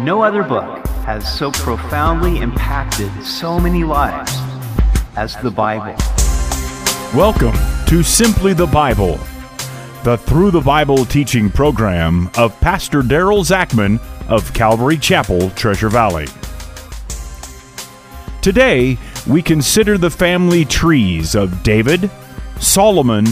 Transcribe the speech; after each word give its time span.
No 0.00 0.22
other 0.22 0.44
book 0.44 0.86
has 1.06 1.26
so 1.36 1.50
profoundly 1.50 2.38
impacted 2.38 3.10
so 3.24 3.58
many 3.58 3.82
lives 3.82 4.32
as 5.16 5.34
the 5.38 5.50
Bible. 5.50 5.96
Welcome 7.18 7.56
to 7.86 8.04
Simply 8.04 8.52
the 8.52 8.68
Bible, 8.68 9.18
the 10.04 10.16
Through 10.16 10.52
the 10.52 10.60
Bible 10.60 11.04
teaching 11.04 11.50
program 11.50 12.30
of 12.38 12.58
Pastor 12.60 13.02
Daryl 13.02 13.44
Zachman 13.44 13.98
of 14.28 14.54
Calvary 14.54 14.98
Chapel, 14.98 15.50
Treasure 15.50 15.88
Valley. 15.88 16.28
Today, 18.40 18.96
we 19.26 19.42
consider 19.42 19.98
the 19.98 20.10
family 20.10 20.64
trees 20.64 21.34
of 21.34 21.64
David, 21.64 22.08
Solomon, 22.60 23.26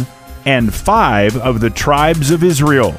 and 0.44 0.74
five 0.74 1.36
of 1.36 1.60
the 1.60 1.70
tribes 1.70 2.32
of 2.32 2.42
Israel. 2.42 2.96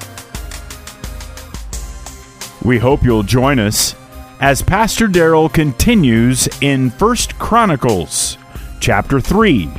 We 2.67 2.79
hope 2.79 3.01
you'll 3.01 3.23
join 3.23 3.59
us 3.59 3.95
as 4.41 4.61
Pastor 4.61 5.07
Daryl 5.07 5.51
continues 5.51 6.49
in 6.59 6.89
First 6.89 7.39
Chronicles, 7.39 8.37
chapter 8.81 9.21
3, 9.21 9.69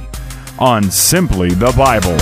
on 0.59 0.91
Simply 0.91 1.51
the 1.51 1.70
Bible. 1.73 2.16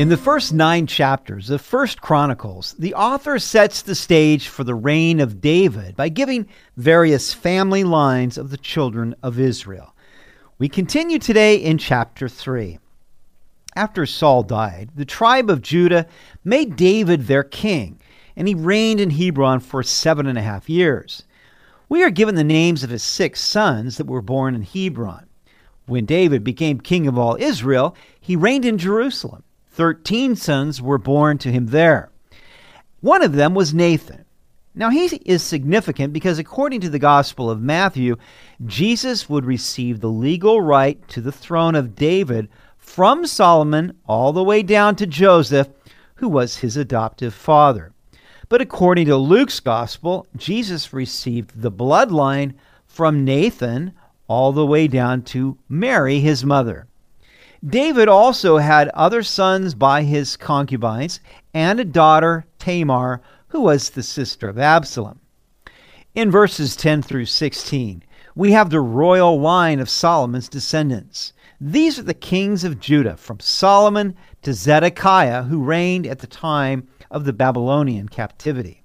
In 0.00 0.08
the 0.08 0.16
first 0.16 0.52
nine 0.52 0.86
chapters 0.86 1.50
of 1.50 1.60
First 1.60 2.00
Chronicles, 2.00 2.76
the 2.78 2.94
author 2.94 3.40
sets 3.40 3.82
the 3.82 3.96
stage 3.96 4.46
for 4.46 4.62
the 4.62 4.76
reign 4.76 5.18
of 5.18 5.40
David 5.40 5.96
by 5.96 6.10
giving 6.10 6.46
various 6.76 7.34
family 7.34 7.82
lines 7.82 8.38
of 8.38 8.50
the 8.50 8.58
children 8.58 9.16
of 9.20 9.40
Israel. 9.40 9.96
We 10.60 10.68
continue 10.68 11.18
today 11.18 11.56
in 11.56 11.78
chapter 11.78 12.28
3. 12.28 12.78
After 13.74 14.06
Saul 14.06 14.44
died, 14.44 14.90
the 14.94 15.04
tribe 15.04 15.50
of 15.50 15.60
Judah 15.60 16.06
made 16.44 16.76
David 16.76 17.26
their 17.26 17.42
king, 17.42 17.98
and 18.36 18.46
he 18.46 18.54
reigned 18.54 19.00
in 19.00 19.10
Hebron 19.10 19.60
for 19.60 19.82
seven 19.82 20.26
and 20.26 20.38
a 20.38 20.42
half 20.42 20.68
years. 20.68 21.24
We 21.88 22.02
are 22.02 22.10
given 22.10 22.34
the 22.34 22.44
names 22.44 22.84
of 22.84 22.90
his 22.90 23.02
six 23.02 23.40
sons 23.40 23.96
that 23.96 24.06
were 24.06 24.22
born 24.22 24.54
in 24.54 24.62
Hebron. 24.62 25.26
When 25.86 26.04
David 26.04 26.44
became 26.44 26.80
king 26.80 27.06
of 27.06 27.16
all 27.16 27.36
Israel, 27.38 27.96
he 28.20 28.36
reigned 28.36 28.64
in 28.64 28.76
Jerusalem. 28.76 29.44
Thirteen 29.70 30.34
sons 30.36 30.82
were 30.82 30.98
born 30.98 31.38
to 31.38 31.52
him 31.52 31.66
there. 31.66 32.10
One 33.00 33.22
of 33.22 33.32
them 33.32 33.54
was 33.54 33.72
Nathan. 33.72 34.24
Now, 34.74 34.90
he 34.90 35.06
is 35.06 35.42
significant 35.42 36.12
because, 36.12 36.38
according 36.38 36.82
to 36.82 36.90
the 36.90 36.98
Gospel 36.98 37.50
of 37.50 37.62
Matthew, 37.62 38.16
Jesus 38.66 39.26
would 39.28 39.46
receive 39.46 40.00
the 40.00 40.10
legal 40.10 40.60
right 40.60 41.06
to 41.08 41.22
the 41.22 41.32
throne 41.32 41.74
of 41.74 41.94
David 41.94 42.48
from 42.76 43.26
Solomon 43.26 43.96
all 44.06 44.34
the 44.34 44.44
way 44.44 44.62
down 44.62 44.94
to 44.96 45.06
Joseph, 45.06 45.68
who 46.16 46.28
was 46.28 46.58
his 46.58 46.76
adoptive 46.76 47.32
father. 47.32 47.92
But 48.48 48.60
according 48.60 49.06
to 49.06 49.16
Luke's 49.16 49.58
Gospel, 49.58 50.26
Jesus 50.36 50.92
received 50.92 51.62
the 51.62 51.72
bloodline 51.72 52.54
from 52.86 53.24
Nathan 53.24 53.92
all 54.28 54.52
the 54.52 54.66
way 54.66 54.86
down 54.86 55.22
to 55.22 55.58
Mary, 55.68 56.20
his 56.20 56.44
mother. 56.44 56.86
David 57.64 58.08
also 58.08 58.58
had 58.58 58.88
other 58.90 59.22
sons 59.22 59.74
by 59.74 60.02
his 60.02 60.36
concubines 60.36 61.18
and 61.52 61.80
a 61.80 61.84
daughter, 61.84 62.46
Tamar, 62.58 63.20
who 63.48 63.62
was 63.62 63.90
the 63.90 64.02
sister 64.02 64.48
of 64.48 64.58
Absalom. 64.58 65.18
In 66.14 66.30
verses 66.30 66.76
10 66.76 67.02
through 67.02 67.26
16, 67.26 68.04
we 68.36 68.52
have 68.52 68.70
the 68.70 68.80
royal 68.80 69.40
line 69.40 69.80
of 69.80 69.90
Solomon's 69.90 70.48
descendants. 70.48 71.32
These 71.60 71.98
are 71.98 72.02
the 72.02 72.12
kings 72.12 72.64
of 72.64 72.80
Judah, 72.80 73.16
from 73.16 73.40
Solomon 73.40 74.14
to 74.42 74.52
Zedekiah, 74.52 75.44
who 75.44 75.62
reigned 75.62 76.06
at 76.06 76.18
the 76.18 76.26
time 76.26 76.88
of 77.10 77.24
the 77.24 77.32
Babylonian 77.32 78.08
captivity. 78.08 78.82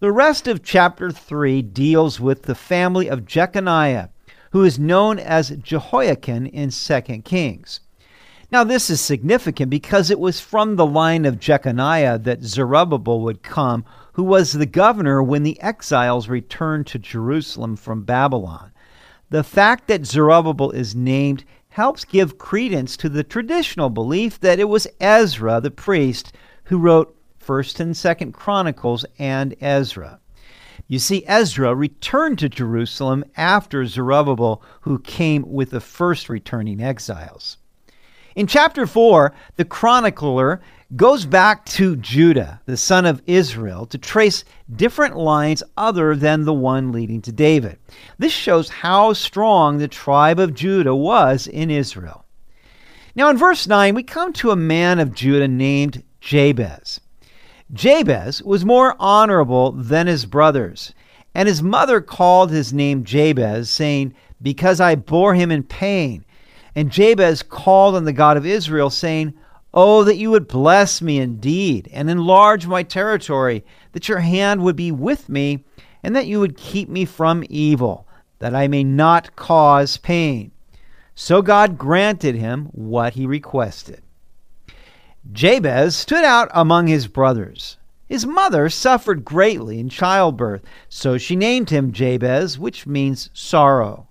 The 0.00 0.10
rest 0.10 0.48
of 0.48 0.62
chapter 0.62 1.10
3 1.10 1.60
deals 1.62 2.18
with 2.18 2.44
the 2.44 2.54
family 2.54 3.08
of 3.08 3.26
Jeconiah, 3.26 4.08
who 4.52 4.64
is 4.64 4.78
known 4.78 5.18
as 5.18 5.50
Jehoiachin 5.50 6.46
in 6.46 6.70
2 6.70 7.00
Kings. 7.24 7.80
Now, 8.50 8.64
this 8.64 8.90
is 8.90 9.00
significant 9.00 9.70
because 9.70 10.10
it 10.10 10.18
was 10.18 10.40
from 10.40 10.76
the 10.76 10.86
line 10.86 11.24
of 11.24 11.38
Jeconiah 11.38 12.18
that 12.18 12.42
Zerubbabel 12.42 13.20
would 13.20 13.42
come, 13.42 13.84
who 14.14 14.22
was 14.22 14.52
the 14.52 14.66
governor 14.66 15.22
when 15.22 15.42
the 15.42 15.60
exiles 15.60 16.28
returned 16.28 16.86
to 16.88 16.98
Jerusalem 16.98 17.76
from 17.76 18.04
Babylon. 18.04 18.72
The 19.30 19.44
fact 19.44 19.88
that 19.88 20.04
Zerubbabel 20.04 20.70
is 20.72 20.94
named 20.94 21.44
helps 21.72 22.04
give 22.04 22.36
credence 22.36 22.98
to 22.98 23.08
the 23.08 23.24
traditional 23.24 23.88
belief 23.88 24.38
that 24.40 24.60
it 24.60 24.68
was 24.68 24.86
Ezra, 25.00 25.58
the 25.58 25.70
priest, 25.70 26.32
who 26.64 26.76
wrote 26.76 27.16
1st 27.42 27.80
and 27.80 27.94
2nd 27.94 28.34
Chronicles 28.34 29.06
and 29.18 29.54
Ezra. 29.58 30.20
You 30.86 30.98
see, 30.98 31.24
Ezra 31.26 31.74
returned 31.74 32.38
to 32.40 32.50
Jerusalem 32.50 33.24
after 33.38 33.86
Zerubbabel, 33.86 34.62
who 34.82 34.98
came 34.98 35.50
with 35.50 35.70
the 35.70 35.80
first 35.80 36.28
returning 36.28 36.82
exiles. 36.82 37.56
In 38.36 38.46
chapter 38.46 38.86
4, 38.86 39.32
the 39.56 39.64
chronicler 39.64 40.60
goes 40.94 41.24
back 41.24 41.64
to 41.64 41.96
Judah, 41.96 42.60
the 42.66 42.76
son 42.76 43.06
of 43.06 43.22
Israel, 43.26 43.86
to 43.86 43.98
trace 43.98 44.44
different 44.74 45.16
lines 45.16 45.62
other 45.76 46.14
than 46.14 46.44
the 46.44 46.52
one 46.52 46.92
leading 46.92 47.22
to 47.22 47.32
David. 47.32 47.78
This 48.18 48.32
shows 48.32 48.68
how 48.68 49.12
strong 49.14 49.78
the 49.78 49.88
tribe 49.88 50.38
of 50.38 50.54
Judah 50.54 50.94
was 50.94 51.46
in 51.46 51.70
Israel. 51.70 52.24
Now, 53.14 53.30
in 53.30 53.36
verse 53.36 53.66
9, 53.66 53.94
we 53.94 54.02
come 54.02 54.32
to 54.34 54.50
a 54.50 54.56
man 54.56 54.98
of 54.98 55.14
Judah 55.14 55.48
named 55.48 56.02
Jabez. 56.20 57.00
Jabez 57.72 58.42
was 58.42 58.64
more 58.64 58.94
honorable 58.98 59.72
than 59.72 60.06
his 60.06 60.26
brothers, 60.26 60.92
and 61.34 61.48
his 61.48 61.62
mother 61.62 62.00
called 62.00 62.50
his 62.50 62.72
name 62.72 63.04
Jabez, 63.04 63.70
saying, 63.70 64.14
Because 64.42 64.80
I 64.80 64.94
bore 64.94 65.34
him 65.34 65.50
in 65.50 65.62
pain. 65.62 66.24
And 66.74 66.90
Jabez 66.90 67.42
called 67.42 67.94
on 67.94 68.04
the 68.04 68.12
God 68.12 68.36
of 68.36 68.46
Israel, 68.46 68.90
saying, 68.90 69.34
Oh, 69.74 70.04
that 70.04 70.16
you 70.16 70.30
would 70.30 70.48
bless 70.48 71.00
me 71.00 71.18
indeed, 71.18 71.88
and 71.92 72.10
enlarge 72.10 72.66
my 72.66 72.82
territory, 72.82 73.64
that 73.92 74.08
your 74.08 74.20
hand 74.20 74.62
would 74.62 74.76
be 74.76 74.92
with 74.92 75.28
me, 75.28 75.64
and 76.02 76.14
that 76.14 76.26
you 76.26 76.40
would 76.40 76.56
keep 76.56 76.88
me 76.88 77.04
from 77.04 77.44
evil, 77.48 78.06
that 78.38 78.54
I 78.54 78.68
may 78.68 78.84
not 78.84 79.34
cause 79.34 79.96
pain. 79.96 80.50
So 81.14 81.40
God 81.40 81.78
granted 81.78 82.34
him 82.34 82.66
what 82.72 83.14
he 83.14 83.26
requested. 83.26 84.02
Jabez 85.30 85.94
stood 85.94 86.24
out 86.24 86.50
among 86.52 86.88
his 86.88 87.06
brothers. 87.06 87.78
His 88.08 88.26
mother 88.26 88.68
suffered 88.68 89.24
greatly 89.24 89.78
in 89.78 89.88
childbirth, 89.88 90.62
so 90.88 91.16
she 91.16 91.36
named 91.36 91.70
him 91.70 91.92
Jabez, 91.92 92.58
which 92.58 92.86
means 92.86 93.30
sorrow. 93.32 94.08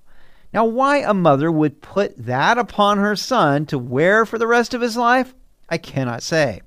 Now, 0.54 0.66
why 0.66 0.98
a 0.98 1.14
mother 1.14 1.52
would 1.52 1.82
put 1.82 2.18
that 2.18 2.58
upon 2.58 2.98
her 2.98 3.16
son 3.16 3.66
to 3.68 3.78
wear 3.78 4.26
for 4.26 4.38
the 4.38 4.48
rest 4.48 4.74
of 4.74 4.82
his 4.82 4.98
life, 4.98 5.36
I 5.72 5.78
cannot 5.78 6.22
say. 6.22 6.62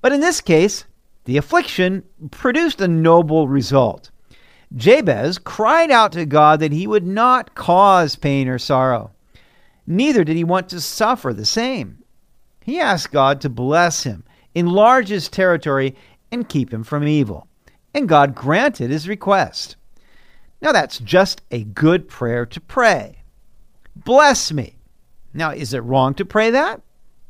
But 0.00 0.12
in 0.12 0.20
this 0.20 0.40
case, 0.40 0.86
the 1.24 1.36
affliction 1.36 2.02
produced 2.30 2.80
a 2.80 2.88
noble 2.88 3.46
result. 3.46 4.10
Jabez 4.74 5.38
cried 5.38 5.90
out 5.90 6.12
to 6.12 6.26
God 6.26 6.60
that 6.60 6.72
he 6.72 6.86
would 6.86 7.06
not 7.06 7.54
cause 7.54 8.16
pain 8.16 8.48
or 8.48 8.58
sorrow. 8.58 9.12
Neither 9.86 10.24
did 10.24 10.36
he 10.36 10.44
want 10.44 10.70
to 10.70 10.80
suffer 10.80 11.32
the 11.32 11.44
same. 11.44 12.02
He 12.64 12.80
asked 12.80 13.12
God 13.12 13.42
to 13.42 13.50
bless 13.50 14.02
him, 14.02 14.24
enlarge 14.54 15.08
his 15.08 15.28
territory, 15.28 15.94
and 16.32 16.48
keep 16.48 16.72
him 16.72 16.82
from 16.82 17.06
evil. 17.06 17.46
And 17.92 18.08
God 18.08 18.34
granted 18.34 18.90
his 18.90 19.08
request. 19.08 19.76
Now, 20.60 20.72
that's 20.72 20.98
just 20.98 21.42
a 21.50 21.62
good 21.62 22.08
prayer 22.08 22.46
to 22.46 22.60
pray. 22.60 23.22
Bless 23.94 24.50
me. 24.50 24.76
Now, 25.34 25.50
is 25.50 25.74
it 25.74 25.80
wrong 25.80 26.14
to 26.14 26.24
pray 26.24 26.50
that? 26.50 26.80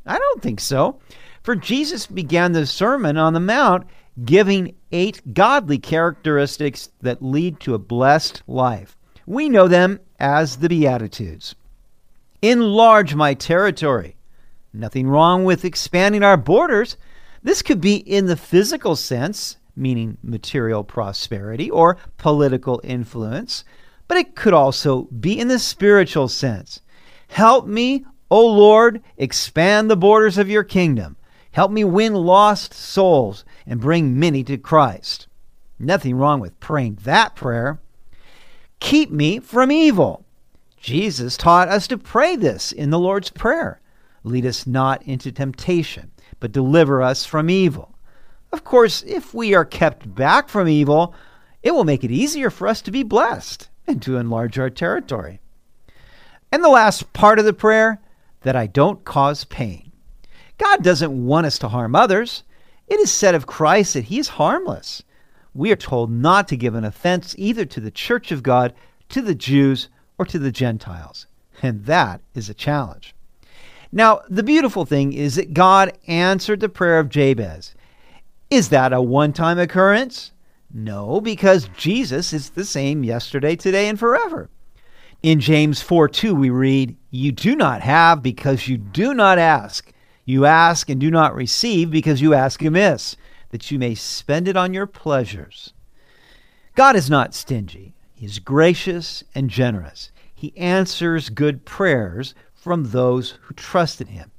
I 0.06 0.19
don't 0.19 0.42
think 0.42 0.60
so. 0.60 1.00
For 1.42 1.54
Jesus 1.56 2.06
began 2.06 2.53
the 2.53 2.66
Sermon 2.66 3.16
on 3.16 3.33
the 3.33 3.41
Mount 3.41 3.86
giving 4.24 4.74
eight 4.92 5.34
godly 5.34 5.78
characteristics 5.78 6.91
that 7.03 7.22
lead 7.22 7.60
to 7.60 7.74
a 7.74 7.78
blessed 7.78 8.42
life. 8.47 8.97
We 9.27 9.48
know 9.48 9.68
them 9.68 10.01
as 10.18 10.56
the 10.56 10.68
Beatitudes. 10.68 11.54
Enlarge 12.42 13.15
my 13.15 13.34
territory. 13.34 14.16
Nothing 14.72 15.09
wrong 15.09 15.45
with 15.45 15.65
expanding 15.65 16.22
our 16.22 16.36
borders. 16.36 16.97
This 17.42 17.62
could 17.62 17.80
be 17.80 17.97
in 17.97 18.27
the 18.27 18.36
physical 18.36 18.97
sense, 18.97 19.57
meaning 19.77 20.18
material 20.22 20.84
prosperity 20.84 21.71
or 21.71 21.97
political 22.16 22.80
influence, 22.84 23.65
but 24.09 24.18
it 24.18 24.36
could 24.36 24.53
also 24.53 25.03
be 25.04 25.39
in 25.39 25.48
the 25.48 25.59
spiritual 25.59 26.28
sense. 26.28 26.80
Help 27.28 27.66
me, 27.66 28.04
O 28.30 28.47
Lord, 28.47 29.03
expand 29.16 29.91
the 29.91 29.97
borders 29.97 30.38
of 30.38 30.48
your 30.48 30.65
kingdom. 30.65 31.16
Help 31.53 31.71
me 31.71 31.84
win 31.84 32.15
lost 32.15 32.74
souls 32.74 33.44
and 33.66 33.80
bring 33.80 34.18
many 34.18 34.42
to 34.44 34.59
Christ. 34.59 35.28
Nothing 35.78 36.16
wrong 36.16 36.41
with 36.41 36.59
praying 36.60 36.98
that 37.04 37.36
prayer. 37.36 37.78
Keep 38.80 39.10
me 39.10 39.38
from 39.38 39.71
evil. 39.71 40.24
Jesus 40.76 41.36
taught 41.36 41.68
us 41.68 41.86
to 41.88 41.97
pray 41.97 42.36
this 42.36 42.72
in 42.72 42.91
the 42.91 42.98
Lord's 42.98 43.30
Prayer. 43.30 43.80
Lead 44.24 44.47
us 44.47 44.66
not 44.66 45.03
into 45.03 45.30
temptation, 45.30 46.10
but 46.41 46.53
deliver 46.53 47.03
us 47.03 47.24
from 47.24 47.48
evil. 47.48 47.94
Of 48.53 48.65
course, 48.65 49.03
if 49.06 49.32
we 49.32 49.54
are 49.54 49.65
kept 49.65 50.15
back 50.15 50.48
from 50.48 50.68
evil, 50.68 51.15
It 51.65 51.72
will 51.72 51.84
make 51.84 52.04
it 52.04 52.10
easier 52.10 52.50
for 52.50 52.68
us 52.68 52.82
to 52.82 52.91
be 52.91 53.03
blessed 53.03 53.68
and 53.86 54.00
to 54.03 54.18
enlarge 54.18 54.59
our 54.59 54.68
territory. 54.68 55.41
And 56.53 56.62
the 56.62 56.68
last 56.68 57.12
part 57.15 57.38
of 57.38 57.47
the 57.47 57.54
prayer 57.54 58.00
that 58.45 58.57
I 58.57 58.67
don't 58.67 59.05
cause 59.05 59.45
pain. 59.45 59.93
God 60.57 60.83
doesn't 60.83 61.27
want 61.27 61.47
us 61.47 61.59
to 61.59 61.69
harm 61.69 61.97
others. 61.97 62.45
It 62.87 63.01
is 63.01 63.11
said 63.11 63.35
of 63.35 63.47
Christ 63.47 63.95
that 63.95 64.05
he 64.05 64.19
is 64.19 64.29
harmless. 64.29 65.03
We 65.53 65.73
are 65.73 65.77
told 65.77 66.11
not 66.11 66.49
to 66.49 66.57
give 66.57 66.75
an 66.75 66.85
offense 66.85 67.35
either 67.39 67.65
to 67.65 67.81
the 67.81 67.91
church 67.91 68.31
of 68.31 68.43
God, 68.43 68.73
to 69.09 69.21
the 69.21 69.35
Jews, 69.35 69.89
or 70.19 70.25
to 70.27 70.39
the 70.39 70.53
Gentiles. 70.53 71.27
And 71.63 71.87
that 71.87 72.21
is 72.35 72.49
a 72.49 72.55
challenge. 72.55 73.15
Now, 73.91 74.23
the 74.29 74.43
beautiful 74.43 74.85
thing 74.85 75.13
is 75.13 75.37
that 75.37 75.55
God 75.55 75.97
answered 76.07 76.61
the 76.61 76.69
prayer 76.69 76.99
of 76.99 77.09
Jabez. 77.09 77.75
Is 78.51 78.69
that 78.71 78.93
a 78.93 79.01
one 79.01 79.33
time 79.33 79.59
occurrence? 79.59 80.33
No, 80.73 81.21
because 81.21 81.69
Jesus 81.77 82.33
is 82.33 82.51
the 82.51 82.65
same 82.65 83.05
yesterday, 83.05 83.55
today, 83.55 83.89
and 83.89 83.99
forever. 83.99 84.51
In 85.24 85.41
James 85.41 85.80
4 85.80 86.10
2, 86.10 86.34
we 86.34 86.50
read, 86.50 86.98
You 87.10 87.32
do 87.32 87.56
not 87.56 87.80
have 87.80 88.22
because 88.22 88.68
you 88.68 88.76
do 88.76 89.15
not 89.15 89.38
ask. 89.38 89.91
You 90.26 90.44
ask 90.44 90.91
and 90.91 91.00
do 91.00 91.10
not 91.10 91.34
receive 91.34 91.91
because 91.91 92.21
you 92.21 92.34
ask 92.34 92.60
amiss, 92.60 93.16
that 93.48 93.71
you 93.71 93.78
may 93.78 93.94
spend 93.94 94.48
it 94.48 94.56
on 94.59 94.74
your 94.74 94.86
pleasures. 94.86 95.72
God 96.74 96.94
is 96.94 97.09
not 97.09 97.34
stingy, 97.34 97.94
He 98.12 98.26
is 98.26 98.38
gracious 98.38 99.24
and 99.34 99.48
generous. 99.48 100.10
He 100.34 100.54
answers 100.59 101.30
good 101.30 101.65
prayers 101.65 102.34
from 102.53 102.91
those 102.91 103.38
who 103.44 103.54
trust 103.54 104.03
in 104.03 104.09
Him. 104.09 104.30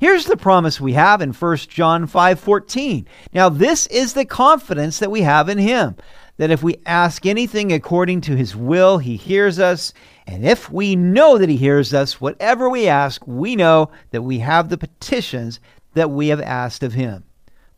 Here's 0.00 0.24
the 0.24 0.36
promise 0.36 0.80
we 0.80 0.94
have 0.94 1.20
in 1.20 1.34
1 1.34 1.56
John 1.68 2.06
5:14. 2.06 3.06
Now 3.32 3.48
this 3.48 3.86
is 3.86 4.12
the 4.12 4.26
confidence 4.26 4.98
that 4.98 5.10
we 5.10 5.22
have 5.22 5.48
in 5.48 5.58
him, 5.58 5.96
that 6.40 6.50
if 6.50 6.62
we 6.62 6.80
ask 6.86 7.26
anything 7.26 7.70
according 7.70 8.22
to 8.22 8.34
his 8.34 8.56
will, 8.56 8.96
he 8.96 9.14
hears 9.14 9.58
us, 9.58 9.92
and 10.26 10.42
if 10.42 10.72
we 10.72 10.96
know 10.96 11.36
that 11.36 11.50
he 11.50 11.56
hears 11.58 11.92
us, 11.92 12.18
whatever 12.18 12.70
we 12.70 12.88
ask, 12.88 13.26
we 13.26 13.54
know 13.54 13.90
that 14.10 14.22
we 14.22 14.38
have 14.38 14.70
the 14.70 14.78
petitions 14.78 15.60
that 15.92 16.10
we 16.10 16.28
have 16.28 16.40
asked 16.40 16.82
of 16.82 16.94
him. 16.94 17.24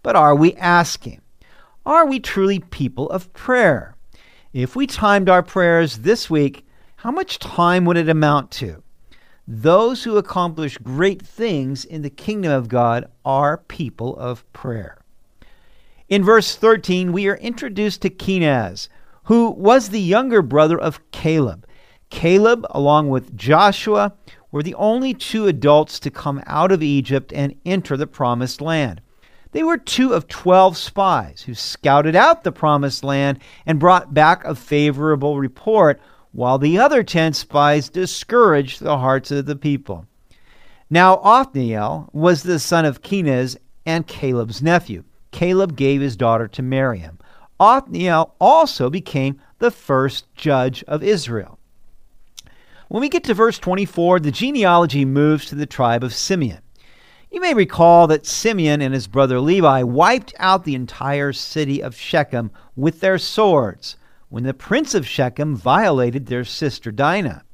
But 0.05 0.15
are 0.15 0.37
we 0.37 0.55
asking? 0.55 1.23
Are 1.85 2.07
we 2.07 2.21
truly 2.21 2.61
people 2.61 3.11
of 3.11 3.33
prayer? 3.33 3.97
If 4.53 4.77
we 4.77 4.87
timed 4.87 5.29
our 5.29 5.43
prayers 5.43 5.99
this 5.99 6.31
week, 6.31 6.65
how 6.95 7.11
much 7.11 7.41
time 7.41 7.85
would 7.87 7.97
it 7.97 8.09
amount 8.09 8.53
to? 8.53 8.81
Those 9.49 10.05
who 10.05 10.19
accomplish 10.19 10.79
great 10.79 11.21
things 11.21 11.85
in 11.85 12.03
the 12.03 12.11
kingdom 12.11 12.53
of 12.53 12.69
God 12.69 13.11
are 13.25 13.59
people 13.59 14.17
of 14.19 14.45
prayer. 14.53 15.02
In 16.13 16.23
verse 16.23 16.57
13, 16.57 17.11
we 17.11 17.27
are 17.27 17.37
introduced 17.37 18.03
to 18.03 18.11
Kenaz, 18.11 18.91
who 19.25 19.49
was 19.49 19.89
the 19.89 19.99
younger 19.99 20.43
brother 20.43 20.79
of 20.79 21.01
Caleb. 21.11 21.67
Caleb, 22.11 22.67
along 22.69 23.09
with 23.09 23.35
Joshua, 23.35 24.13
were 24.51 24.63
the 24.63 24.75
only 24.75 25.15
two 25.15 25.47
adults 25.47 25.99
to 26.01 26.11
come 26.11 26.43
out 26.47 26.71
of 26.71 26.83
Egypt 26.83 27.33
and 27.35 27.55
enter 27.65 27.97
the 27.97 28.07
promised 28.07 28.61
land. 28.61 29.01
They 29.53 29.63
were 29.63 29.79
two 29.79 30.13
of 30.13 30.29
12 30.29 30.77
spies 30.77 31.45
who 31.47 31.55
scouted 31.55 32.15
out 32.15 32.45
the 32.45 32.53
promised 32.53 33.03
land 33.03 33.39
and 33.65 33.81
brought 33.81 34.13
back 34.13 34.45
a 34.45 34.55
favorable 34.55 35.39
report 35.39 35.99
while 36.33 36.59
the 36.59 36.79
other 36.79 37.03
ten 37.03 37.33
spies 37.33 37.89
discouraged 37.89 38.83
the 38.83 38.99
hearts 38.99 39.31
of 39.31 39.47
the 39.47 39.57
people. 39.57 40.07
Now 40.91 41.23
Othniel 41.25 42.11
was 42.13 42.43
the 42.43 42.59
son 42.59 42.85
of 42.85 43.01
Kenaz 43.01 43.57
and 43.87 44.07
Caleb's 44.07 44.61
nephew. 44.61 45.05
Caleb 45.33 45.77
gave 45.77 46.01
his 46.01 46.17
daughter 46.17 46.47
to 46.49 46.63
Miriam. 46.63 47.19
Othniel 47.59 48.35
also 48.41 48.89
became 48.89 49.41
the 49.59 49.71
first 49.71 50.33
judge 50.35 50.85
of 50.85 51.03
Israel. 51.03 51.59
When 52.89 53.01
we 53.01 53.09
get 53.09 53.25
to 53.25 53.35
verse 53.35 53.59
24, 53.59 54.21
the 54.21 54.31
genealogy 54.31 55.05
moves 55.05 55.47
to 55.47 55.55
the 55.55 55.67
tribe 55.67 56.05
of 56.05 56.15
Simeon. 56.15 56.61
You 57.31 57.41
may 57.41 57.55
recall 57.55 58.07
that 58.09 58.27
Simeon 58.27 58.83
and 58.83 58.93
his 58.93 59.07
brother 59.07 59.41
Levi 59.41 59.83
wiped 59.83 60.35
out 60.39 60.65
the 60.65 60.75
entire 60.75 61.33
city 61.33 61.83
of 61.83 61.97
Shechem 61.97 62.51
with 62.77 63.01
their 63.01 63.17
swords 63.17 63.97
when 64.29 64.45
the 64.45 64.53
prince 64.53 64.95
of 64.95 65.07
Shechem 65.07 65.57
violated 65.57 66.27
their 66.27 66.45
sister 66.45 66.93
Dinah. 66.93 67.45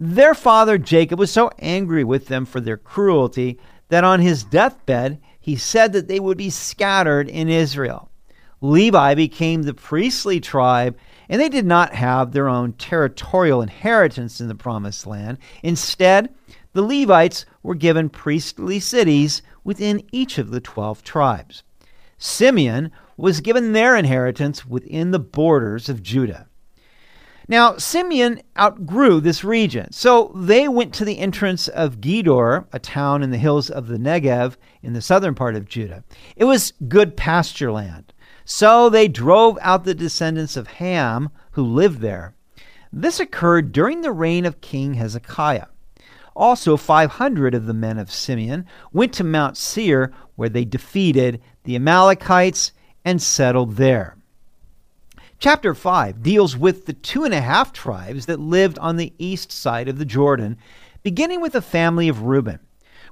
Their 0.00 0.34
father 0.34 0.78
Jacob 0.78 1.18
was 1.18 1.30
so 1.30 1.50
angry 1.58 2.02
with 2.02 2.26
them 2.26 2.44
for 2.44 2.60
their 2.60 2.76
cruelty 2.76 3.58
that 3.88 4.04
on 4.04 4.20
his 4.20 4.42
deathbed 4.42 5.20
he 5.48 5.56
said 5.56 5.94
that 5.94 6.08
they 6.08 6.20
would 6.20 6.36
be 6.36 6.50
scattered 6.50 7.26
in 7.26 7.48
Israel. 7.48 8.10
Levi 8.60 9.14
became 9.14 9.62
the 9.62 9.72
priestly 9.72 10.40
tribe, 10.40 10.94
and 11.26 11.40
they 11.40 11.48
did 11.48 11.64
not 11.64 11.94
have 11.94 12.32
their 12.32 12.50
own 12.50 12.74
territorial 12.74 13.62
inheritance 13.62 14.42
in 14.42 14.48
the 14.48 14.54
promised 14.54 15.06
land. 15.06 15.38
Instead, 15.62 16.28
the 16.74 16.82
Levites 16.82 17.46
were 17.62 17.74
given 17.74 18.10
priestly 18.10 18.78
cities 18.78 19.40
within 19.64 20.02
each 20.12 20.36
of 20.36 20.50
the 20.50 20.60
12 20.60 21.02
tribes. 21.02 21.62
Simeon 22.18 22.92
was 23.16 23.40
given 23.40 23.72
their 23.72 23.96
inheritance 23.96 24.66
within 24.66 25.12
the 25.12 25.18
borders 25.18 25.88
of 25.88 26.02
Judah. 26.02 26.46
Now, 27.50 27.78
Simeon 27.78 28.42
outgrew 28.58 29.20
this 29.20 29.42
region, 29.42 29.90
so 29.90 30.30
they 30.34 30.68
went 30.68 30.92
to 30.94 31.06
the 31.06 31.18
entrance 31.18 31.66
of 31.66 31.98
Gedor, 31.98 32.66
a 32.74 32.78
town 32.78 33.22
in 33.22 33.30
the 33.30 33.38
hills 33.38 33.70
of 33.70 33.86
the 33.86 33.96
Negev 33.96 34.58
in 34.82 34.92
the 34.92 35.00
southern 35.00 35.34
part 35.34 35.56
of 35.56 35.66
Judah. 35.66 36.04
It 36.36 36.44
was 36.44 36.74
good 36.88 37.16
pasture 37.16 37.72
land, 37.72 38.12
so 38.44 38.90
they 38.90 39.08
drove 39.08 39.56
out 39.62 39.84
the 39.84 39.94
descendants 39.94 40.58
of 40.58 40.66
Ham 40.66 41.30
who 41.52 41.62
lived 41.62 42.00
there. 42.00 42.34
This 42.92 43.18
occurred 43.18 43.72
during 43.72 44.02
the 44.02 44.12
reign 44.12 44.44
of 44.44 44.60
King 44.60 44.94
Hezekiah. 44.94 45.68
Also, 46.36 46.76
500 46.76 47.54
of 47.54 47.64
the 47.64 47.72
men 47.72 47.98
of 47.98 48.12
Simeon 48.12 48.66
went 48.92 49.14
to 49.14 49.24
Mount 49.24 49.56
Seir, 49.56 50.12
where 50.36 50.50
they 50.50 50.66
defeated 50.66 51.40
the 51.64 51.76
Amalekites 51.76 52.72
and 53.06 53.22
settled 53.22 53.76
there. 53.76 54.17
Chapter 55.40 55.72
5 55.72 56.20
deals 56.20 56.56
with 56.56 56.86
the 56.86 56.92
two 56.92 57.22
and 57.22 57.32
a 57.32 57.40
half 57.40 57.72
tribes 57.72 58.26
that 58.26 58.40
lived 58.40 58.76
on 58.80 58.96
the 58.96 59.12
east 59.18 59.52
side 59.52 59.88
of 59.88 59.96
the 59.96 60.04
Jordan, 60.04 60.56
beginning 61.04 61.40
with 61.40 61.52
the 61.52 61.62
family 61.62 62.08
of 62.08 62.22
Reuben. 62.22 62.58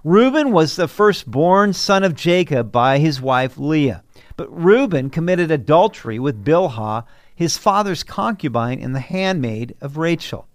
Reuben 0.03 0.51
was 0.51 0.75
the 0.75 0.89
firstborn 0.89 1.73
son 1.73 2.03
of 2.03 2.17
Jacob 2.17 2.73
by 2.73 2.99
his 2.99 3.21
wife 3.21 3.57
Leah. 3.57 4.03
But 4.37 4.53
Reuben 4.53 5.09
committed 5.09 5.53
adultery 5.53 6.19
with 6.19 6.45
Bilhah, 6.45 7.05
his 7.33 7.57
father's 7.57 8.03
concubine 8.03 8.81
and 8.81 8.93
the 8.93 8.99
handmaid 8.99 9.77
of 9.81 9.97
Rachel. 9.97 10.49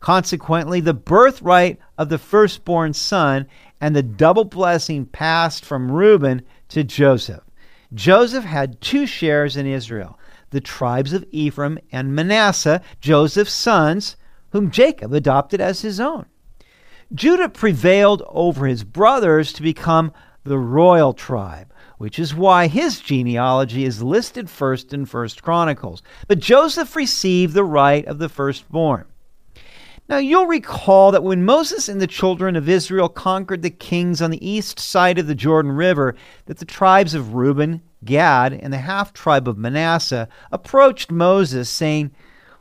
Consequently, 0.00 0.80
the 0.80 0.94
birthright 0.94 1.78
of 1.96 2.08
the 2.08 2.18
firstborn 2.18 2.92
son 2.92 3.46
and 3.80 3.94
the 3.94 4.02
double 4.02 4.44
blessing 4.44 5.06
passed 5.06 5.64
from 5.64 5.92
Reuben 5.92 6.42
to 6.70 6.82
Joseph. 6.82 7.44
Joseph 7.94 8.44
had 8.44 8.80
two 8.80 9.06
shares 9.06 9.56
in 9.56 9.68
Israel 9.68 10.18
the 10.54 10.60
tribes 10.62 11.12
of 11.12 11.26
Ephraim 11.30 11.78
and 11.92 12.14
Manasseh, 12.14 12.80
Joseph's 13.00 13.52
sons, 13.52 14.16
whom 14.50 14.70
Jacob 14.70 15.12
adopted 15.12 15.60
as 15.60 15.82
his 15.82 16.00
own. 16.00 16.24
Judah 17.12 17.48
prevailed 17.48 18.22
over 18.28 18.66
his 18.66 18.84
brothers 18.84 19.52
to 19.52 19.62
become 19.62 20.12
the 20.44 20.58
royal 20.58 21.12
tribe, 21.12 21.72
which 21.98 22.18
is 22.18 22.34
why 22.34 22.66
his 22.66 23.00
genealogy 23.00 23.84
is 23.84 24.02
listed 24.02 24.48
first 24.48 24.92
in 24.92 25.04
First 25.06 25.42
Chronicles. 25.42 26.02
But 26.28 26.38
Joseph 26.38 26.96
received 26.96 27.54
the 27.54 27.64
right 27.64 28.06
of 28.06 28.18
the 28.18 28.28
firstborn. 28.28 29.06
Now 30.08 30.18
you'll 30.18 30.46
recall 30.46 31.12
that 31.12 31.22
when 31.24 31.44
Moses 31.44 31.88
and 31.88 32.00
the 32.00 32.06
children 32.06 32.56
of 32.56 32.68
Israel 32.68 33.08
conquered 33.08 33.62
the 33.62 33.70
kings 33.70 34.20
on 34.20 34.30
the 34.30 34.46
east 34.46 34.78
side 34.78 35.18
of 35.18 35.26
the 35.26 35.34
Jordan 35.34 35.72
River, 35.72 36.14
that 36.44 36.58
the 36.58 36.66
tribes 36.66 37.14
of 37.14 37.34
Reuben, 37.34 37.80
Gad, 38.04 38.52
and 38.52 38.72
the 38.72 38.78
half 38.78 39.12
tribe 39.12 39.48
of 39.48 39.58
Manasseh 39.58 40.28
approached 40.52 41.10
Moses, 41.10 41.68
saying, 41.68 42.10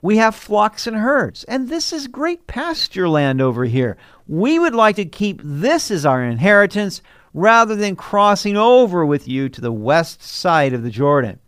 We 0.01 0.17
have 0.17 0.35
flocks 0.35 0.87
and 0.87 0.97
herds, 0.97 1.43
and 1.45 1.69
this 1.69 1.91
is 1.93 2.07
great 2.07 2.47
pasture 2.47 3.09
land 3.09 3.41
over 3.41 3.65
here. 3.65 3.97
We 4.27 4.59
would 4.59 4.75
like 4.75 4.95
to 4.97 5.05
keep 5.05 5.41
this 5.43 5.91
as 5.91 6.05
our 6.05 6.23
inheritance 6.23 7.01
rather 7.33 7.75
than 7.75 7.95
crossing 7.95 8.57
over 8.57 9.05
with 9.05 9.27
you 9.27 9.49
to 9.49 9.61
the 9.61 9.71
west 9.71 10.21
side 10.21 10.73
of 10.73 10.83
the 10.83 10.91
Jordan. 10.91 11.39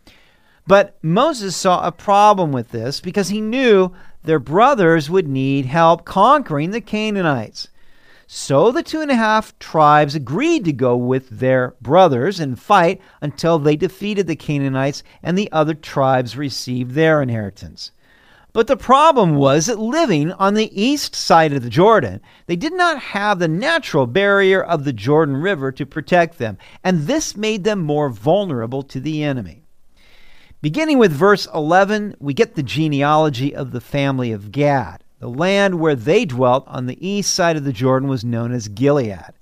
But 0.66 0.98
Moses 1.02 1.54
saw 1.54 1.86
a 1.86 1.92
problem 1.92 2.50
with 2.50 2.70
this 2.70 3.00
because 3.00 3.28
he 3.28 3.40
knew 3.40 3.92
their 4.24 4.40
brothers 4.40 5.08
would 5.08 5.28
need 5.28 5.66
help 5.66 6.04
conquering 6.04 6.70
the 6.70 6.80
Canaanites. 6.80 7.68
So 8.28 8.72
the 8.72 8.82
two 8.82 9.00
and 9.00 9.10
a 9.10 9.16
half 9.16 9.56
tribes 9.60 10.16
agreed 10.16 10.64
to 10.64 10.72
go 10.72 10.96
with 10.96 11.28
their 11.28 11.74
brothers 11.80 12.40
and 12.40 12.58
fight 12.58 13.00
until 13.20 13.58
they 13.58 13.76
defeated 13.76 14.26
the 14.26 14.34
Canaanites 14.34 15.04
and 15.22 15.38
the 15.38 15.50
other 15.52 15.74
tribes 15.74 16.36
received 16.36 16.92
their 16.92 17.22
inheritance. 17.22 17.92
But 18.52 18.66
the 18.66 18.76
problem 18.76 19.36
was 19.36 19.66
that 19.66 19.78
living 19.78 20.32
on 20.32 20.54
the 20.54 20.72
east 20.82 21.14
side 21.14 21.52
of 21.52 21.62
the 21.62 21.70
Jordan, 21.70 22.20
they 22.46 22.56
did 22.56 22.72
not 22.72 22.98
have 22.98 23.38
the 23.38 23.48
natural 23.48 24.06
barrier 24.06 24.62
of 24.62 24.84
the 24.84 24.94
Jordan 24.94 25.36
River 25.36 25.70
to 25.72 25.86
protect 25.86 26.38
them, 26.38 26.58
and 26.82 27.02
this 27.02 27.36
made 27.36 27.64
them 27.64 27.80
more 27.82 28.08
vulnerable 28.08 28.82
to 28.84 28.98
the 28.98 29.22
enemy. 29.22 29.62
Beginning 30.62 30.98
with 30.98 31.12
verse 31.12 31.46
11, 31.54 32.16
we 32.18 32.34
get 32.34 32.54
the 32.54 32.62
genealogy 32.62 33.54
of 33.54 33.70
the 33.72 33.80
family 33.80 34.32
of 34.32 34.50
Gad. 34.50 35.04
The 35.18 35.28
land 35.28 35.80
where 35.80 35.94
they 35.94 36.26
dwelt 36.26 36.64
on 36.66 36.86
the 36.86 37.06
east 37.06 37.34
side 37.34 37.56
of 37.56 37.64
the 37.64 37.72
Jordan 37.72 38.08
was 38.08 38.24
known 38.24 38.52
as 38.52 38.68
Gilead. 38.68 39.32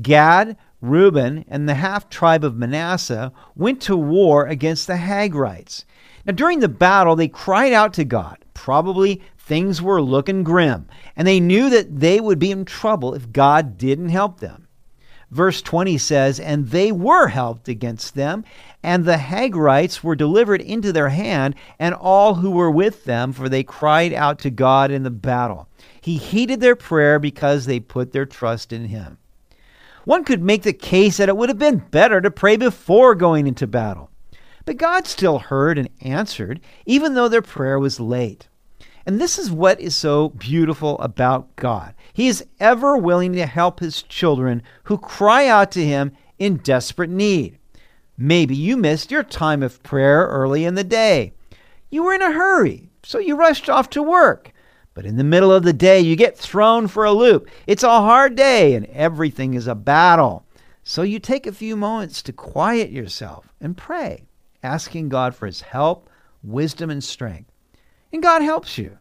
Gad, 0.00 0.56
Reuben, 0.80 1.44
and 1.46 1.68
the 1.68 1.74
half 1.74 2.08
tribe 2.08 2.44
of 2.44 2.56
Manasseh 2.56 3.32
went 3.54 3.80
to 3.82 3.96
war 3.96 4.46
against 4.46 4.86
the 4.86 4.96
Hagrites. 4.96 5.84
Now, 6.24 6.32
during 6.32 6.60
the 6.60 6.68
battle, 6.68 7.14
they 7.14 7.28
cried 7.28 7.72
out 7.72 7.92
to 7.94 8.04
God. 8.04 8.44
Probably 8.54 9.22
things 9.38 9.80
were 9.80 10.02
looking 10.02 10.42
grim, 10.42 10.88
and 11.16 11.26
they 11.26 11.40
knew 11.40 11.70
that 11.70 12.00
they 12.00 12.20
would 12.20 12.38
be 12.38 12.50
in 12.50 12.64
trouble 12.64 13.14
if 13.14 13.32
God 13.32 13.78
didn't 13.78 14.08
help 14.08 14.40
them. 14.40 14.61
Verse 15.32 15.62
20 15.62 15.96
says, 15.96 16.38
And 16.38 16.68
they 16.68 16.92
were 16.92 17.28
helped 17.28 17.66
against 17.66 18.14
them, 18.14 18.44
and 18.82 19.06
the 19.06 19.16
Hagrites 19.16 20.04
were 20.04 20.14
delivered 20.14 20.60
into 20.60 20.92
their 20.92 21.08
hand, 21.08 21.54
and 21.78 21.94
all 21.94 22.34
who 22.34 22.50
were 22.50 22.70
with 22.70 23.04
them, 23.04 23.32
for 23.32 23.48
they 23.48 23.62
cried 23.62 24.12
out 24.12 24.38
to 24.40 24.50
God 24.50 24.90
in 24.90 25.04
the 25.04 25.10
battle. 25.10 25.68
He 25.98 26.18
heeded 26.18 26.60
their 26.60 26.76
prayer 26.76 27.18
because 27.18 27.64
they 27.64 27.80
put 27.80 28.12
their 28.12 28.26
trust 28.26 28.74
in 28.74 28.84
him. 28.84 29.16
One 30.04 30.22
could 30.22 30.42
make 30.42 30.64
the 30.64 30.74
case 30.74 31.16
that 31.16 31.30
it 31.30 31.36
would 31.36 31.48
have 31.48 31.58
been 31.58 31.78
better 31.78 32.20
to 32.20 32.30
pray 32.30 32.58
before 32.58 33.14
going 33.14 33.46
into 33.46 33.66
battle. 33.66 34.10
But 34.66 34.76
God 34.76 35.06
still 35.06 35.38
heard 35.38 35.78
and 35.78 35.88
answered, 36.02 36.60
even 36.84 37.14
though 37.14 37.28
their 37.28 37.40
prayer 37.40 37.78
was 37.78 37.98
late. 37.98 38.48
And 39.04 39.20
this 39.20 39.38
is 39.38 39.50
what 39.50 39.80
is 39.80 39.94
so 39.94 40.30
beautiful 40.30 40.98
about 40.98 41.54
God. 41.56 41.94
He 42.12 42.28
is 42.28 42.44
ever 42.60 42.96
willing 42.96 43.32
to 43.32 43.46
help 43.46 43.80
his 43.80 44.02
children 44.02 44.62
who 44.84 44.98
cry 44.98 45.48
out 45.48 45.72
to 45.72 45.84
him 45.84 46.12
in 46.38 46.58
desperate 46.58 47.10
need. 47.10 47.58
Maybe 48.16 48.54
you 48.54 48.76
missed 48.76 49.10
your 49.10 49.22
time 49.22 49.62
of 49.62 49.82
prayer 49.82 50.26
early 50.26 50.64
in 50.64 50.74
the 50.74 50.84
day. 50.84 51.32
You 51.90 52.04
were 52.04 52.14
in 52.14 52.22
a 52.22 52.32
hurry, 52.32 52.90
so 53.02 53.18
you 53.18 53.36
rushed 53.36 53.68
off 53.68 53.90
to 53.90 54.02
work. 54.02 54.52
But 54.94 55.06
in 55.06 55.16
the 55.16 55.24
middle 55.24 55.52
of 55.52 55.62
the 55.62 55.72
day, 55.72 56.00
you 56.00 56.16
get 56.16 56.36
thrown 56.36 56.86
for 56.86 57.04
a 57.04 57.12
loop. 57.12 57.48
It's 57.66 57.82
a 57.82 57.88
hard 57.88 58.34
day 58.36 58.74
and 58.74 58.86
everything 58.86 59.54
is 59.54 59.66
a 59.66 59.74
battle. 59.74 60.44
So 60.84 61.02
you 61.02 61.18
take 61.18 61.46
a 61.46 61.52
few 61.52 61.76
moments 61.76 62.22
to 62.22 62.32
quiet 62.32 62.90
yourself 62.90 63.52
and 63.60 63.76
pray, 63.76 64.24
asking 64.62 65.08
God 65.08 65.34
for 65.34 65.46
his 65.46 65.60
help, 65.60 66.10
wisdom, 66.42 66.90
and 66.90 67.02
strength. 67.02 67.51
And 68.12 68.22
God 68.22 68.42
helps 68.42 68.76
you. 68.76 68.98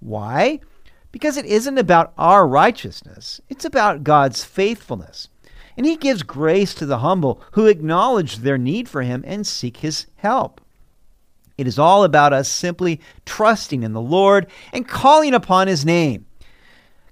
Why? 0.00 0.60
Because 1.12 1.36
it 1.36 1.46
isn't 1.46 1.78
about 1.78 2.12
our 2.18 2.46
righteousness, 2.46 3.40
it's 3.48 3.64
about 3.64 4.04
God's 4.04 4.44
faithfulness. 4.44 5.28
And 5.76 5.84
He 5.84 5.96
gives 5.96 6.22
grace 6.22 6.74
to 6.74 6.86
the 6.86 6.98
humble 6.98 7.42
who 7.52 7.66
acknowledge 7.66 8.38
their 8.38 8.58
need 8.58 8.88
for 8.88 9.02
Him 9.02 9.22
and 9.26 9.46
seek 9.46 9.78
His 9.78 10.06
help. 10.16 10.60
It 11.58 11.66
is 11.66 11.78
all 11.78 12.04
about 12.04 12.32
us 12.32 12.50
simply 12.50 13.00
trusting 13.24 13.82
in 13.82 13.92
the 13.92 14.00
Lord 14.00 14.46
and 14.72 14.88
calling 14.88 15.34
upon 15.34 15.68
His 15.68 15.84
name. 15.84 16.26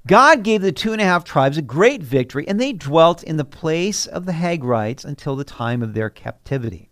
God 0.07 0.43
gave 0.43 0.61
the 0.61 0.73
two 0.73 0.93
and 0.93 1.01
a 1.01 1.05
half 1.05 1.25
tribes 1.25 1.57
a 1.57 1.63
great 1.63 2.03
victory, 2.03 2.47
and 2.47 2.61
they 2.61 2.75
dwelt 2.75 3.23
in 3.23 3.39
the 3.39 3.45
place 3.45 4.07
of 4.07 4.27
the 4.27 4.33
Hagrites 4.33 5.05
until 5.05 5.35
the 5.35 5.45
time 5.45 5.83
of 5.83 5.95
their 5.95 6.11
captivity. 6.11 6.91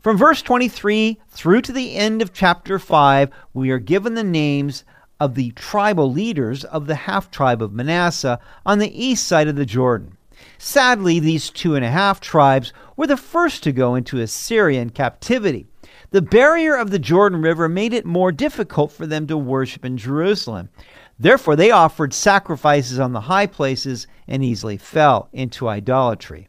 From 0.00 0.16
verse 0.16 0.40
23 0.40 1.20
through 1.28 1.60
to 1.60 1.72
the 1.72 1.94
end 1.94 2.22
of 2.22 2.32
chapter 2.32 2.78
5, 2.78 3.28
we 3.52 3.70
are 3.70 3.78
given 3.78 4.14
the 4.14 4.24
names 4.24 4.82
of 5.20 5.34
the 5.34 5.50
tribal 5.50 6.10
leaders 6.10 6.64
of 6.64 6.86
the 6.86 6.94
half 6.94 7.30
tribe 7.30 7.60
of 7.60 7.74
Manasseh 7.74 8.38
on 8.64 8.78
the 8.78 9.04
east 9.04 9.28
side 9.28 9.46
of 9.46 9.56
the 9.56 9.66
Jordan. 9.66 10.16
Sadly, 10.56 11.20
these 11.20 11.50
two 11.50 11.74
and 11.74 11.84
a 11.84 11.90
half 11.90 12.18
tribes 12.18 12.72
were 12.96 13.06
the 13.06 13.18
first 13.18 13.62
to 13.64 13.72
go 13.72 13.94
into 13.94 14.20
Assyrian 14.20 14.88
captivity. 14.88 15.66
The 16.12 16.22
barrier 16.22 16.76
of 16.76 16.90
the 16.90 16.98
Jordan 16.98 17.42
River 17.42 17.68
made 17.68 17.92
it 17.92 18.06
more 18.06 18.32
difficult 18.32 18.92
for 18.92 19.06
them 19.06 19.26
to 19.26 19.36
worship 19.36 19.84
in 19.84 19.98
Jerusalem. 19.98 20.70
Therefore, 21.18 21.56
they 21.56 21.70
offered 21.70 22.14
sacrifices 22.14 22.98
on 22.98 23.12
the 23.12 23.20
high 23.20 23.46
places 23.46 24.06
and 24.26 24.42
easily 24.42 24.78
fell 24.78 25.28
into 25.34 25.68
idolatry. 25.68 26.48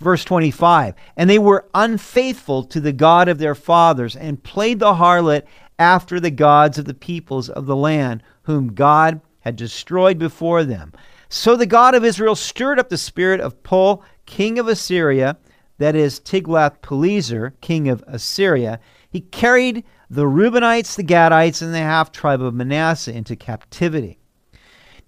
Verse 0.00 0.24
25 0.24 0.94
And 1.16 1.28
they 1.28 1.38
were 1.38 1.68
unfaithful 1.74 2.64
to 2.64 2.80
the 2.80 2.92
God 2.92 3.28
of 3.28 3.38
their 3.38 3.54
fathers, 3.54 4.16
and 4.16 4.42
played 4.42 4.78
the 4.78 4.94
harlot 4.94 5.44
after 5.78 6.18
the 6.20 6.30
gods 6.30 6.78
of 6.78 6.84
the 6.84 6.94
peoples 6.94 7.48
of 7.48 7.66
the 7.66 7.76
land, 7.76 8.22
whom 8.42 8.74
God 8.74 9.20
had 9.40 9.56
destroyed 9.56 10.18
before 10.18 10.64
them. 10.64 10.92
So 11.28 11.56
the 11.56 11.66
God 11.66 11.94
of 11.94 12.04
Israel 12.04 12.34
stirred 12.34 12.78
up 12.78 12.88
the 12.88 12.98
spirit 12.98 13.40
of 13.40 13.62
Pul, 13.62 14.02
king 14.26 14.58
of 14.58 14.66
Assyria, 14.66 15.36
that 15.78 15.94
is 15.94 16.20
Tiglath-Pileser, 16.20 17.54
king 17.60 17.88
of 17.88 18.02
Assyria. 18.06 18.80
He 19.10 19.20
carried 19.20 19.84
the 20.10 20.24
Reubenites, 20.24 20.96
the 20.96 21.04
Gadites, 21.04 21.62
and 21.62 21.72
the 21.72 21.78
half 21.78 22.10
tribe 22.10 22.42
of 22.42 22.54
Manasseh 22.54 23.12
into 23.12 23.36
captivity. 23.36 24.18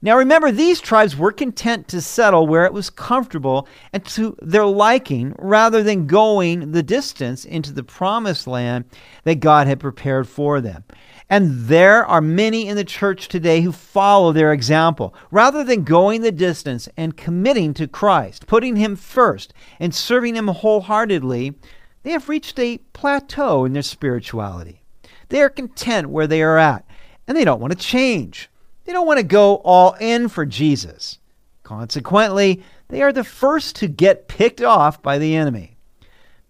Now 0.02 0.16
remember, 0.16 0.50
these 0.50 0.80
tribes 0.80 1.14
were 1.14 1.30
content 1.30 1.87
to 1.88 2.00
settle 2.00 2.47
where 2.47 2.64
it 2.64 2.73
was 2.73 2.88
comfortable 2.88 3.69
and 3.92 4.02
to 4.07 4.35
their 4.40 4.64
liking 4.64 5.35
rather 5.38 5.83
than 5.83 6.07
going 6.07 6.73
the 6.73 6.83
distance 6.83 7.45
into 7.45 7.71
the 7.71 7.83
promised 7.83 8.47
land 8.47 8.87
that 9.25 9.40
God 9.40 9.66
had 9.66 9.78
prepared 9.78 10.26
for 10.26 10.62
them. 10.62 10.85
And 11.28 11.66
there 11.66 12.04
are 12.07 12.23
many 12.23 12.66
in 12.66 12.76
the 12.76 12.85
church 12.85 13.28
today 13.28 13.61
who 13.61 13.73
follow 13.73 14.33
their 14.33 14.52
example. 14.52 15.14
Rather 15.30 15.62
than 15.62 15.85
going 15.85 16.23
the 16.23 16.33
distance 16.33 16.88
and 16.97 17.16
committing 17.16 17.75
to 17.75 17.87
Christ, 17.87 18.47
putting 18.47 18.76
Him 18.76 18.97
first, 18.97 19.52
and 19.78 19.95
serving 19.95 20.35
Him 20.35 20.49
wholeheartedly, 20.49 21.54
they 22.02 22.11
have 22.11 22.28
reached 22.28 22.59
a 22.59 22.78
plateau 22.95 23.66
in 23.66 23.75
their 23.75 23.83
spirituality. 23.83 24.83
They 25.28 25.42
are 25.42 25.50
content 25.50 26.09
where 26.09 26.26
they 26.26 26.42
are 26.42 26.59
at, 26.59 26.85
and 27.28 27.37
they 27.37 27.45
don't 27.45 27.61
want 27.61 27.73
to 27.73 27.78
change. 27.78 28.50
They 28.90 28.94
don't 28.94 29.06
want 29.06 29.18
to 29.18 29.25
go 29.25 29.59
all 29.59 29.92
in 30.00 30.26
for 30.26 30.44
Jesus. 30.44 31.20
Consequently, 31.62 32.61
they 32.88 33.02
are 33.02 33.12
the 33.12 33.23
first 33.23 33.76
to 33.76 33.87
get 33.87 34.26
picked 34.26 34.61
off 34.61 35.00
by 35.00 35.16
the 35.16 35.37
enemy. 35.37 35.76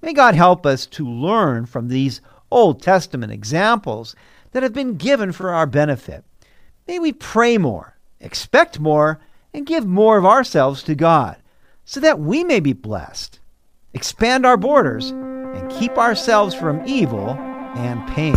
May 0.01 0.15
God 0.15 0.35
help 0.35 0.65
us 0.65 0.87
to 0.87 1.07
learn 1.07 1.67
from 1.67 1.89
these 1.89 2.23
Old 2.51 2.81
Testament 2.81 3.31
examples 3.31 4.17
that 4.53 4.63
have 4.63 4.73
been 4.73 4.97
given 4.97 5.33
for 5.33 5.51
our 5.51 5.67
benefit. 5.67 6.25
May 6.89 6.99
we 6.99 7.13
pray 7.13 7.59
more, 7.59 7.99
expect 8.21 8.81
more, 8.81 9.21
and 9.53 9.67
give 9.67 9.85
more 9.85 10.17
of 10.17 10.25
ourselves 10.25 10.83
to 10.85 10.95
God 10.95 11.37
so 11.85 12.01
that 12.01 12.21
we 12.21 12.43
may 12.43 12.61
be 12.61 12.73
blessed, 12.73 13.39
expand 13.93 14.47
our 14.47 14.57
borders, 14.57 15.11
and 15.11 15.71
keep 15.73 15.99
ourselves 15.99 16.55
from 16.55 16.83
evil 16.87 17.33
and 17.77 18.09
pain. 18.09 18.35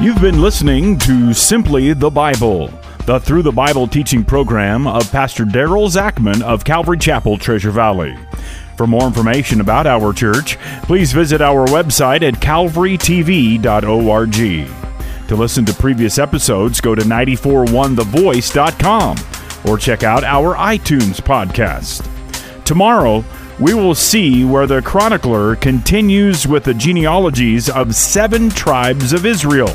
You've 0.00 0.20
been 0.20 0.42
listening 0.42 0.98
to 0.98 1.32
Simply 1.32 1.92
the 1.92 2.10
Bible 2.10 2.68
the 3.06 3.18
Through 3.20 3.42
the 3.42 3.52
Bible 3.52 3.86
teaching 3.86 4.24
program 4.24 4.88
of 4.88 5.12
Pastor 5.12 5.44
Daryl 5.44 5.88
Zachman 5.88 6.42
of 6.42 6.64
Calvary 6.64 6.98
Chapel, 6.98 7.38
Treasure 7.38 7.70
Valley. 7.70 8.18
For 8.76 8.88
more 8.88 9.06
information 9.06 9.60
about 9.60 9.86
our 9.86 10.12
church, 10.12 10.58
please 10.82 11.12
visit 11.12 11.40
our 11.40 11.68
website 11.68 12.22
at 12.22 12.34
calvarytv.org. 12.34 15.28
To 15.28 15.36
listen 15.36 15.64
to 15.66 15.74
previous 15.74 16.18
episodes, 16.18 16.80
go 16.80 16.96
to 16.96 17.02
941thevoice.com 17.02 19.16
or 19.64 19.78
check 19.78 20.02
out 20.02 20.24
our 20.24 20.56
iTunes 20.56 21.20
podcast. 21.20 22.04
Tomorrow, 22.64 23.24
we 23.60 23.72
will 23.72 23.94
see 23.94 24.44
where 24.44 24.66
the 24.66 24.82
chronicler 24.82 25.54
continues 25.54 26.48
with 26.48 26.64
the 26.64 26.74
genealogies 26.74 27.70
of 27.70 27.94
seven 27.94 28.50
tribes 28.50 29.12
of 29.12 29.24
Israel. 29.24 29.72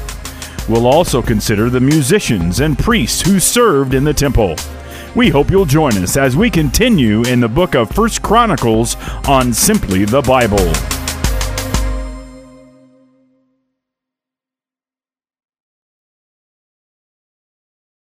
We'll 0.70 0.88
also 0.88 1.22
consider 1.22 1.70
the 1.70 1.80
musicians 1.80 2.60
and 2.60 2.78
priests 2.78 3.22
who 3.22 3.40
served 3.40 3.94
in 3.94 4.04
the 4.04 4.14
temple. 4.14 4.56
We 5.16 5.30
hope 5.30 5.52
you'll 5.52 5.66
join 5.66 5.98
us 5.98 6.16
as 6.16 6.38
we 6.38 6.50
continue 6.50 7.24
in 7.24 7.40
the 7.40 7.50
book 7.50 7.76
of 7.76 7.90
First 7.90 8.22
Chronicles 8.22 8.96
on 9.28 9.54
Simply 9.54 10.06
the 10.06 10.22
Bible. 10.22 11.01